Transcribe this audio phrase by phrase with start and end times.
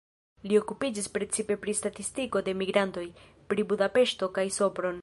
[0.51, 3.05] Li okupiĝis precipe pri statistiko de migrantoj,
[3.53, 4.99] pri Budapeŝto kaj Sopron.